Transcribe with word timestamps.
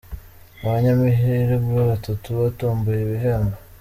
Abanyamahirwe 0.65 1.77
batatu 1.89 2.27
batomboye 2.39 2.99
ibihembo 3.03 3.55